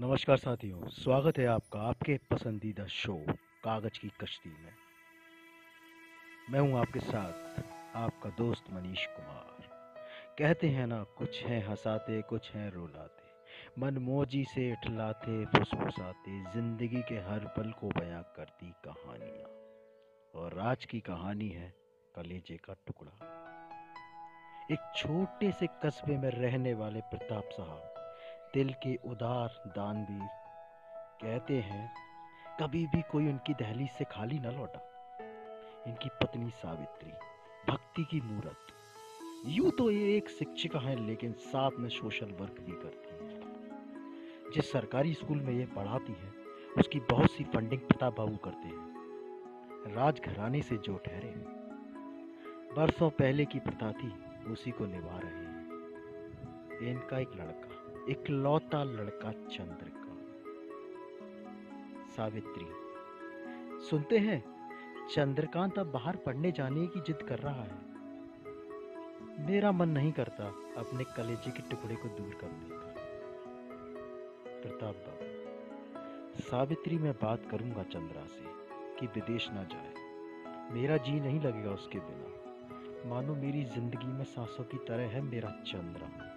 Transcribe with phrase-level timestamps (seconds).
[0.00, 3.14] नमस्कार साथियों, स्वागत है आपका आपके पसंदीदा शो,
[3.64, 4.72] कागज़ की कश्ती में।
[6.50, 7.60] मैं हूँ आपके साथ
[7.96, 9.68] आपका दोस्त मनीष कुमार।
[10.38, 13.22] कहते हैं ना, कुछ हैं हंसाते, कुछ हैं रुलाते।
[13.80, 19.50] मनमोजी से इठलाते फुसफुसाते, ज़िंदगी के हर पल को बयां करती कहानियाँ।
[20.42, 21.74] और आज की कहानी है
[22.16, 23.12] कलेजे का टुकड़ा।
[24.72, 27.94] एक छोटे से कस्बे में रहने वाले प्रताप साहब
[28.54, 30.28] दिल के उदार दानवीर
[31.22, 31.94] कहते हैं,
[32.60, 34.80] कभी भी कोई उनकी दहलीज से खाली न लौटा।
[35.86, 37.12] इनकी पत्नी सावित्री,
[37.72, 38.56] भक्ति की मूर्त।
[39.46, 43.40] यूँ तो ये एक शिक्षिका है, लेकिन साथ में सोशल वर्क भी करती है।
[44.52, 46.28] जिस सरकारी स्कूल में ये पढ़ाती है,
[46.78, 48.88] उसकी बहुत सी फंडिंग प्रताप बाबू करते हैं।
[49.94, 51.58] राजघराने से जो ठहरे हैं।
[52.76, 54.12] बरसों पहले की प्रथा थी,
[54.44, 55.48] उसी को निभा रहे हैं।
[56.88, 57.67] इनका एक लड़का।
[58.08, 60.14] इकलौता लड़का चंद्र का
[62.16, 62.66] सावित्री,
[63.90, 64.42] सुनते हैं,
[65.12, 67.86] चंद्रकांत अब बाहर पढ़ने जाने की जिद कर रहा है।
[69.46, 70.44] मेरा मन नहीं करता
[70.76, 72.94] अपने कलेजे के टुकड़े को दूर करने का।
[74.62, 78.44] प्रताप बाबू, सावित्री मैं बात करूँगा चंद्रा से
[79.00, 79.92] कि विदेश ना जाए।
[80.72, 85.50] मेरा जी नहीं लगेगा उसके बिना। मानो मेरी ज़िंदगी में सांसों की तरह है मेरा
[85.66, 86.27] चंद्रा।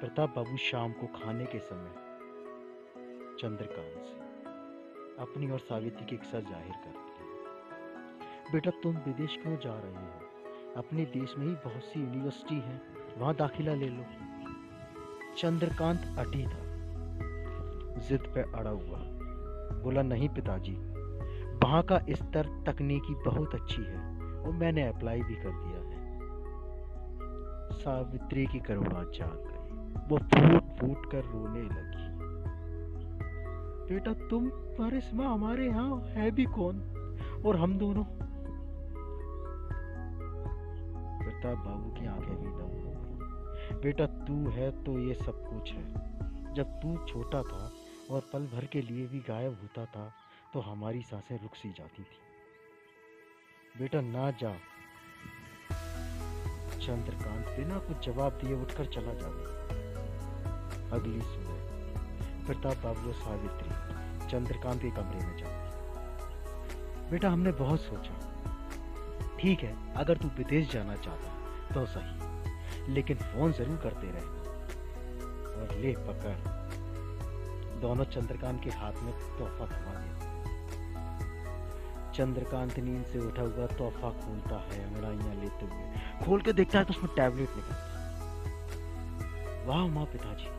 [0.00, 1.90] प्रताप बाबू शाम को खाने के समय
[3.40, 4.18] चंद्रकांत से
[5.22, 10.08] अपनी और सावित्री की इच्छा ज़ाहिर करती है। बेटा, तुम विदेश क्यों जा रहे हो?
[10.76, 12.82] अपने देश में ही बहुत सी यूनिवर्सिटी है,
[13.18, 14.04] वहाँ दाखिला ले लो।
[15.36, 16.62] चंद्रकांत अटी था।
[17.98, 18.98] जिद पे अड़ा हुआ।
[19.82, 20.76] बोला, नहीं पिताजी,
[21.64, 24.00] वहाँ का स्तर तकनीकी बहुत अच्छी है
[24.40, 26.18] और मैंने अप्लाई भी कर दिया है।
[27.72, 29.57] सावित्री की करुणा जाग
[30.08, 31.98] वो फूट फूट कर रोने लगी।
[33.94, 36.94] बेटा, तुम पर इसमें हमारे यहाँ है भी कौन?
[37.46, 38.04] और हम दोनों?
[41.24, 42.88] प्रताप बाबू की आँखें भी दम हो।
[43.68, 46.18] गई बेटा, तू है तो ये सब कुछ है।
[46.54, 47.72] जब तू छोटा था
[48.10, 50.12] और पल भर के लिए भी गायब होता था
[50.52, 52.18] तो हमारी साँसें रुक सी जाती थी।
[53.80, 54.54] बेटा, ना जा।
[56.78, 59.67] चंद्रकांत बिना कुछ जवाब दिए उठकर चला जाता।
[60.92, 63.70] अगली सुबह प्रताप बाबू सावित्री
[64.28, 65.66] चंद्रकांत के कमरे में जाती
[67.10, 68.14] बेटा, हमने बहुत सोचा।
[69.40, 74.22] ठीक है, अगर तू विदेश जाना चाहता तो सही। लेकिन फ़ोन ज़रूर करते रहे
[75.52, 76.36] और ले पकड़।
[77.80, 80.16] दोनों चंद्रकांत के हाथ में तोहफा थमा दिया।
[82.12, 86.84] चंद्रकांत नींद से उठा हुआ तोहफा खोलता है, अंगड़ाइयाँ लेते हुए। खोल के देखता है
[86.84, 87.86] तो उसमें टैबलेट निकलता
[89.66, 90.57] वाह, माँ पिताजी।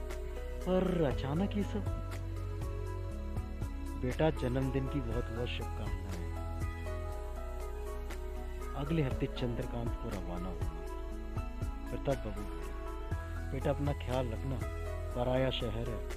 [0.69, 2.11] पर अचानक ये सब।
[4.01, 6.33] बेटा, जन्मदिन की बहुत बहुत शुभकामनाएँ।
[8.75, 10.85] अगले हफ़्ते चंद्रकांत को रवाना होना।
[11.91, 12.41] प्रताप बाबू,
[13.51, 14.59] बेटा, अपना ख्याल रखना।
[15.15, 16.09] पराया शहर है।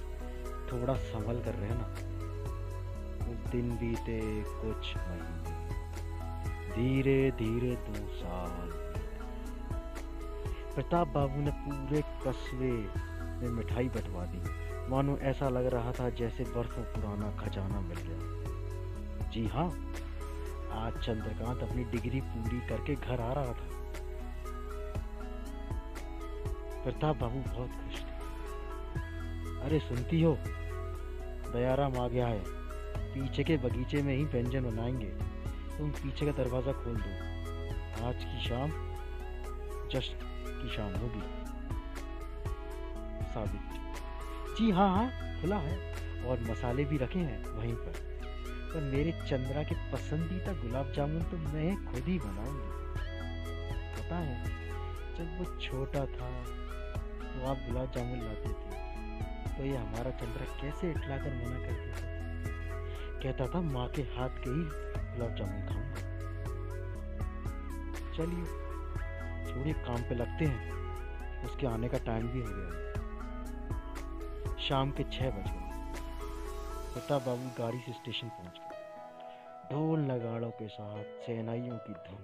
[0.67, 1.95] थोड़ा संभल कर रहना।
[3.49, 5.63] दिन बीते कुछ महीने।
[6.69, 8.83] धीरे धीरे दो साल
[10.75, 13.12] प्रताप बाबू ने पूरे कस्बे
[13.43, 14.41] में मिठाई बंटवा दी।
[14.89, 19.67] मानो ऐसा लग रहा था जैसे बरसों पुराना खजाना मिल गया। जी हाँ
[20.71, 23.69] आज चंद्रकांत अपनी डिग्री पूरी करके घर आ रहा था।
[26.83, 28.13] प्रताप बाबू बहुत खुश थे।
[29.61, 30.37] अरे सुनती हो,
[31.51, 32.43] दयाराम आ गया है।
[33.13, 35.11] पीछे के बगीचे में ही व्यंजन बनाएँगे।
[35.77, 38.69] तुम पीछे का दरवाज़ा खोल दो। आज की शाम,
[39.89, 40.15] जश्न
[40.61, 41.42] की शाम होगी।
[43.33, 45.77] साबित जी हाँ हाँ खुला है
[46.25, 47.93] और मसाले भी रखे हैं वहीं पर।
[48.73, 52.69] पर मेरे चंद्रा के पसंदीदा गुलाब जामुन तो मैं खुद ही बनाऊँगी।
[53.95, 54.43] पता है,
[55.15, 56.29] जब वो छोटा था
[57.23, 58.73] तो आप गुलाब जामुन लाते थे।
[59.57, 62.13] तो ये हमारा चंद्रा कैसे इटला कर मना कर देता
[63.23, 64.63] कहता था, माँ के हाथ के ही
[65.13, 66.13] गुलाब जामुन खाऊँगा।
[68.17, 68.45] चलिए,
[69.51, 70.73] थोड़े काम पे लगते हैं।
[71.45, 72.92] उसके आने का टाइम भी हो गया। है
[74.63, 75.61] शाम के छह बज गए।
[76.93, 82.23] प्रताप बाबू गाड़ी से स्टेशन पहुँच गए। ढोल नगाड़ों के साथ सेनाइयों की धुन,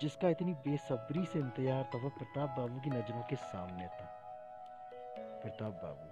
[0.00, 4.06] जिसका इतनी बेसब्री से इंतज़ार था वह प्रताप बाबू की नज़रों के सामने था।
[5.42, 6.08] प्रताप बाबू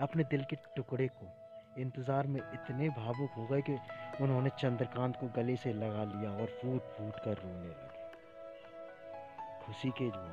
[0.00, 1.26] अपने दिल के टुकड़े को
[1.76, 3.78] इंतज़ार में इतने भावुक हो गए कि
[4.20, 7.90] उन्होंने चंद्रकांत को गले से लगा लिया और फूट फूट कर रोने लगे।
[9.64, 10.24] खुशी के जो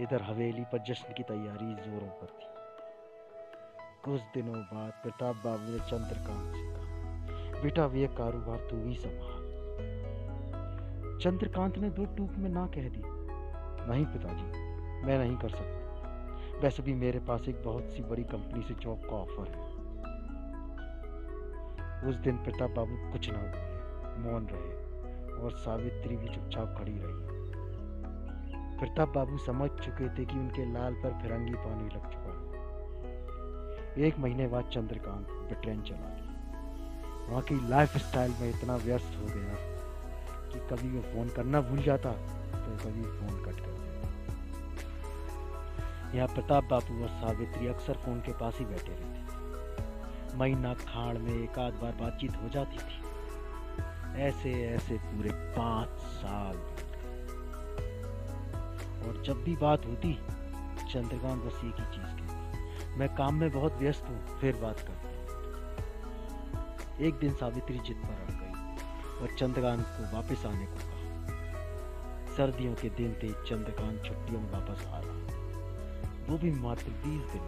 [0.00, 2.46] इधर हवेली पर जश्न की तैयारी जोरों पर थी।
[4.04, 9.44] कुछ दिनों बाद प्रताप बाबू ने चंद्रकांत से कहा बेटा ये कारोबार तू ही संभाल।
[11.22, 13.02] चंद्रकांत ने दो टूक में ना कह दी
[13.88, 14.44] नहीं पिताजी,
[15.06, 19.00] मैं नहीं कर सकता। वैसे भी मेरे पास एक बहुत सी बड़ी कंपनी से जॉब
[19.04, 19.64] का ऑफ़र है।
[22.08, 24.72] उस दिन प्रताप बाबू कुछ ना बोले, मौन रहे
[25.42, 27.35] और सावित्री भी चुपचाप खड़ी रही।
[28.78, 34.18] प्रताप बाबू समझ चुके थे कि उनके लाल पर फिरंगी पानी लग चुका है। एक
[34.18, 39.54] महीने बाद चंद्रकांत ब्रिटेन चला गया। वहाँ की लाइफ स्टाइल में इतना व्यस्त हो गया
[40.52, 44.08] कि कभी वो फ़ोन करना भूल जाता तो कभी फ़ोन कट कर देता।
[46.16, 51.34] यहाँ प्रताप बाबू और सावित्री अक्सर फ़ोन के पास ही बैठे रहते महीना खाड़ में
[51.34, 52.98] एक आध बार बातचीत हो जाती थी।
[54.22, 56.56] ऐसे ऐसे पूरे पाँच साल
[59.26, 60.12] जब भी बात होती,
[60.92, 65.06] चंद्रकांत बस एक ही चीज़ कहती, मैं काम में बहुत व्यस्त हूँ, फिर बात करता
[67.06, 68.52] एक दिन सावित्री जिद पर अड़ गई
[69.22, 74.86] और चंद्रकांत को वापस आने को कहा। सर्दियों के दिन थे, चंद्रकांत छुट्टियों में वापस
[74.86, 75.14] आ रहा
[76.28, 77.44] वो भी मात्र बीस दिन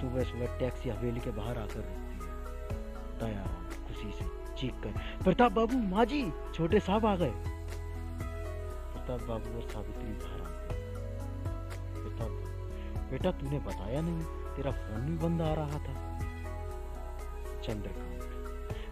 [0.00, 2.30] सुबह सुबह टैक्सी हवेली के बाहर आकर रुकती है।
[3.20, 3.44] दया
[3.86, 4.26] खुशी से
[4.60, 4.92] चीख कर,
[5.24, 6.22] प्रताप बाबू, माँ जी,
[6.54, 7.57] छोटे साहब आ गए।
[9.08, 10.74] प्रताप बाबू और सावित्री बाहर आते
[11.94, 12.30] प्रताप
[13.10, 14.22] बेटा तूने बताया नहीं,
[14.56, 16.18] तेरा फ़ोन भी बंद आ रहा था।
[17.60, 18.22] चंद्रकांत,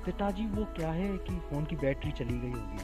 [0.05, 2.79] पिताजी, वो क्या है कि फ़ोन की बैटरी चली गई होगी?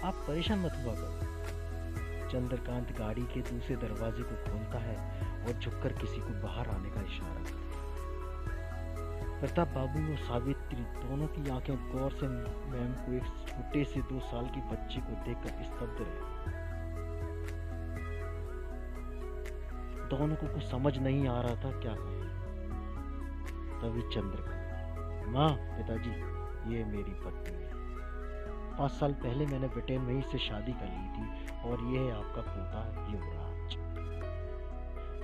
[0.00, 4.96] आप परेशान मत हुआ करो। चंद्रकांत गाड़ी के दूसरे दरवाजे को खोलता है
[5.46, 7.74] और झुककर किसी को बाहर आने का इशारा करता
[9.40, 12.28] प्रताप बाबू और सावित्री दोनों की आँखें गौर से,
[12.70, 16.33] मैम को एक छोटे से दो साल के बच्चे को देखकर स्तब्ध रहे।
[20.08, 22.22] दोनों को कुछ समझ नहीं आ रहा था क्या कहे
[23.80, 24.52] तभी चंद्र
[25.28, 26.10] माँ, पिताजी,
[26.72, 27.72] ये मेरी पत्नी है।
[28.78, 31.24] पाँच साल पहले मैंने ब्रिटेन में ही से शादी कर ली थी
[31.68, 33.76] और ये है आपका पोता युवराज।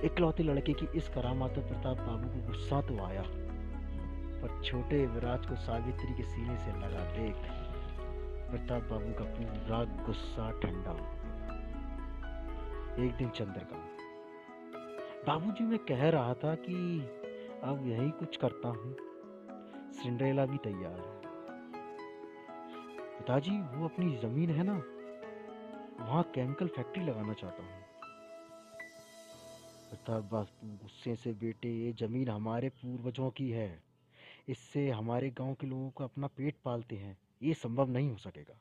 [0.05, 3.23] इकलौते लड़के की इस करामात पर प्रताप बाबू को गुस्सा तो आया,
[4.41, 7.35] पर छोटे विराज को सावित्री के सीने से लगा देख
[8.51, 10.95] प्रताप बाबू का पूरा गुस्सा ठंडा
[13.03, 13.90] एक दिन चंद्रका
[15.27, 17.01] बाबूजी, मैं कह रहा था कि
[17.63, 18.95] अब यही कुछ करता हूँ।
[19.93, 21.21] सिंड्रेला भी तैयार है।
[23.17, 24.73] पिताजी, वो अपनी ज़मीन है ना,
[26.05, 27.81] वहाँ केमिकल फैक्ट्री लगाना चाहता हूँ।
[30.09, 33.83] बाबू गुस्से से, बेटे, ये ज़मीन हमारे पूर्वजों की है।
[34.49, 38.59] इससे हमारे गाँव के लोगों को अपना पेट पालते हैं। ये संभव नहीं हो सकेगा।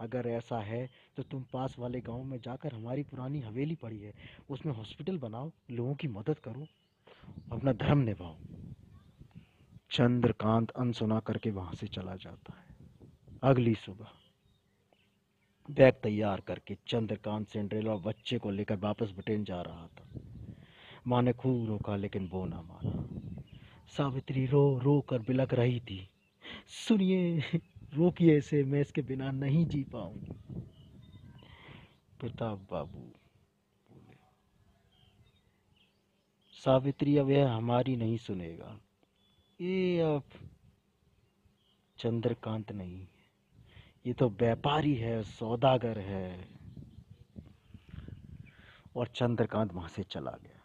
[0.00, 4.12] अगर ऐसा है तो तुम पास वाले गाँव में जाकर हमारी पुरानी हवेली पड़ी है।
[4.50, 6.66] उसमें हॉस्पिटल बनाओ, लोगों की मदद करो,
[7.52, 8.36] अपना धर्म निभाओ।
[9.90, 12.76] चंद्रकांत अनसुना करके वहाँ से चला जाता है।
[13.42, 14.06] अगली सुबह।
[15.70, 20.06] बैग तैयार करके चंद्रकांत सेंट्रेल और बच्चे को लेकर वापस ब्रिटेन जा रहा था।
[21.06, 23.04] माँ ने खूब रोका, लेकिन वो ना माना।
[23.88, 26.08] सावित्री रो रो कर बिलक रही थी।
[26.66, 27.40] सुनिए
[27.94, 30.36] रोकिए इसे, मैं इसके बिना नहीं जी पाऊँगी।
[32.20, 34.16] प्रताप बाबू बोले,
[36.64, 38.80] सावित्री, अब यह हमारी नहीं सुनेगा।
[39.60, 40.22] ये अब
[41.98, 43.06] चंद्रकांत नहीं
[44.06, 46.48] ये तो व्यापारी है, सौदागर है।
[48.96, 50.60] और चंद्रकांत वहाँ से चला गया।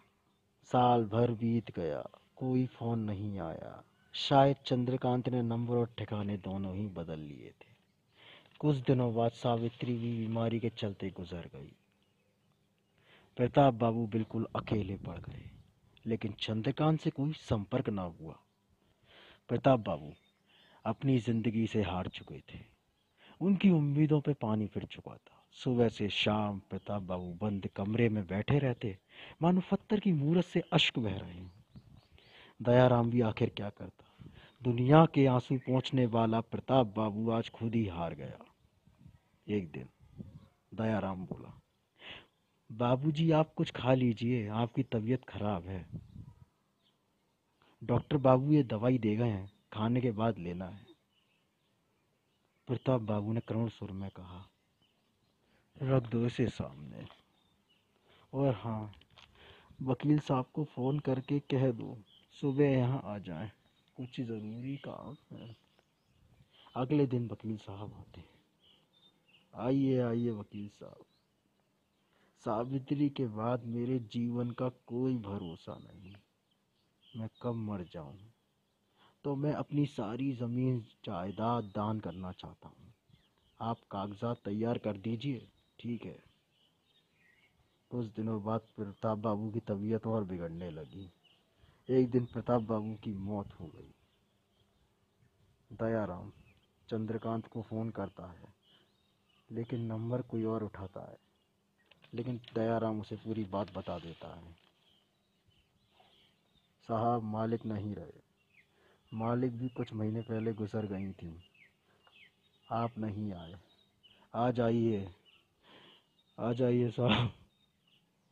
[0.64, 2.02] साल भर बीत गया,
[2.36, 3.84] कोई फ़ोन नहीं आया।
[4.16, 7.72] शायद चंद्रकांत ने नंबर और ठिकाने दोनों ही बदल लिए थे।
[8.60, 11.72] कुछ दिनों बाद सावित्री भी बीमारी के चलते गुजर गई।
[13.38, 15.50] प्रताप बाबू बिल्कुल अकेले पड़ गए,
[16.06, 18.36] लेकिन चंद्रकांत से कोई संपर्क ना हुआ।
[19.50, 20.14] प्रताप बाबू
[20.86, 22.60] अपनी ज़िंदगी से हार चुके थे।
[23.42, 28.26] उनकी उम्मीदों पे पानी फिर चुका था। सुबह से शाम प्रताप बाबू बंद कमरे में
[28.28, 28.98] बैठे रहते,
[29.42, 31.52] मानो पत्थर की मूरत से अश्क बह रहे हैं।
[32.60, 34.03] दयाराम भी आखिर क्या करता?
[34.64, 38.46] दुनिया के आँसू पहुँचने वाला प्रताप बाबू आज खुद ही हार गया।
[39.48, 39.90] एक दिन,
[40.74, 41.62] दयाराम बोला,
[42.72, 45.86] बाबूजी, आप कुछ खा लीजिए, आपकी तबीयत खराब है।
[47.84, 50.86] डॉक्टर बाबू ये दवाई दे गए हैं, खाने के बाद लेना है।
[52.68, 54.50] प्रताप बाबू ने करुण सुर में कहा
[55.82, 57.06] रख दो इसे सामने।
[58.34, 58.94] और हाँ
[59.82, 61.98] वकील साहब को फ़ोन करके कह दो,
[62.42, 63.52] सुबह यहाँ आ जाएँ।
[63.96, 65.56] कुछ ज़रूरी काम है।
[66.76, 68.30] अगले दिन वकील साहब आते हैं।
[69.56, 71.06] आइए आइए वकील साहब।
[72.46, 76.16] सावित्री के बाद मेरे जीवन का कोई भरोसा नहीं।
[77.18, 78.20] मैं कब मर जाऊँ?
[79.24, 82.94] तो मैं अपनी सारी ज़मीन जायदाद दान करना चाहता हूँ।
[83.62, 85.48] आप कागजात तैयार कर दीजिए,
[85.80, 86.24] ठीक है।
[87.90, 91.10] कुछ दिनों बाद प्रताप बाबू की तबीयत और बिगड़ने लगी।
[91.90, 93.94] एक दिन प्रताप बाबू की मौत हो गई।
[95.74, 96.32] दयाराम
[96.90, 98.54] चंद्रकांत को फ़ोन करता है,
[99.52, 101.18] लेकिन नंबर कोई और उठाता है।
[102.14, 104.54] लेकिन दयाराम उसे पूरी बात बता देता है।
[106.88, 108.22] साहब, मालिक नहीं रहे।
[109.14, 111.44] मालिक भी कुछ महीने पहले गुजर गई थी।
[112.72, 113.60] आप नहीं आए।
[114.36, 115.16] आ जाइए।
[116.40, 117.34] आ जाइए साहब।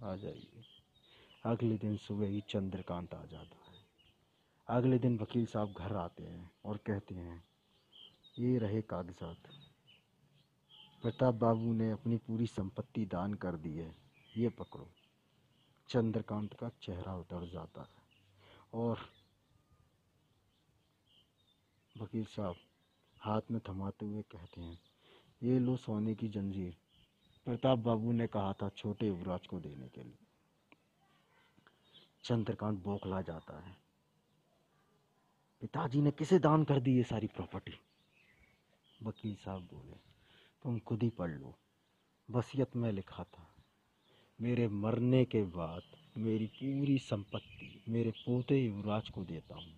[0.03, 0.80] आ जाइए।
[1.43, 3.79] अगले दिन सुबह ही चंद्रकांत आ जाता है।
[4.67, 7.43] अगले दिन वकील साहब घर आते हैं और कहते हैं,
[8.39, 9.49] ये रहे कागजात।
[11.03, 13.95] प्रताप बाबू ने अपनी पूरी संपत्ति दान कर दी है।
[14.37, 14.87] ये पकड़ो।
[15.89, 18.99] चंद्रकांत का चेहरा उतर जाता है और
[21.95, 22.55] वकील साहब
[23.17, 24.79] हाथ में थमाते हुए कहते हैं,
[25.43, 26.77] ये लो सोने की जंजीर।
[27.47, 30.17] प्रताप बाबू ने कहा था छोटे युवराज को देने के लिए।
[32.23, 33.75] चंद्रकांत बौखला जाता है।
[35.61, 37.73] पिताजी ने किसे दान कर दी ये सारी प्रॉपर्टी
[38.99, 39.95] वकील साहब बोले,
[40.63, 41.53] तुम खुद ही पढ़ लो।
[42.29, 43.47] वसीयत में लिखा था,
[44.39, 49.73] मेरे मरने के बाद मेरी पूरी संपत्ति मेरे पोते युवराज को देता हूँ।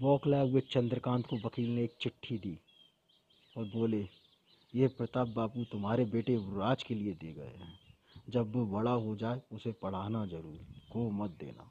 [0.00, 2.56] बौखलाए हुए चंद्रकांत को वकील ने एक चिट्ठी दी
[3.56, 4.06] और बोले,
[4.74, 7.78] ये प्रताप बाबू तुम्हारे बेटे युवराज के लिए दे गए हैं।
[8.28, 10.58] जब वो बड़ा हो जाए, उसे पढ़ाना ज़रूर,
[10.92, 11.68] को मत देना।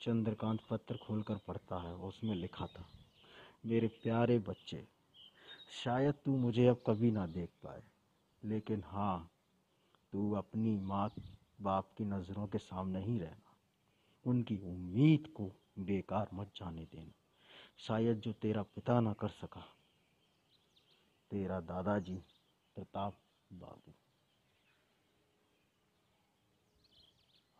[0.00, 2.88] चंद्रकांत पत्र खोलकर पढ़ता है, उसमें लिखा था,
[3.66, 4.86] मेरे प्यारे बच्चे,
[5.84, 7.82] शायद तू मुझे अब कभी ना देख पाए,
[8.42, 9.30] लेकिन हाँ
[10.12, 11.10] तू अपनी माँ
[11.60, 13.56] बाप की नज़रों के सामने ही रहना,
[14.24, 17.12] उनकी उम्मीद को बेकार मत जाने देना,
[17.78, 19.64] शायद जो तेरा पिता ना कर सका,
[21.30, 22.16] तेरा दादाजी,
[22.76, 23.18] प्रताप
[23.52, 23.92] बाबू।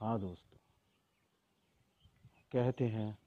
[0.04, 0.58] हाँ दोस्तों।
[2.52, 3.18] कहते हैं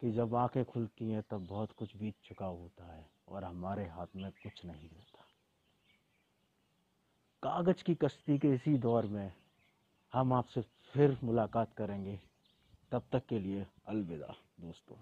[0.00, 4.06] कि जब आँखें खुलती हैं तब बहुत कुछ बीत चुका होता है और हमारे हाथ
[4.16, 5.24] में कुछ नहीं रहता।
[7.42, 9.32] कागज़ की कश्ती के इसी दौर में
[10.12, 12.20] हम आपसे फिर मुलाकात करेंगे।
[12.92, 14.96] तब तक के लिए अलविदा दोस्तों।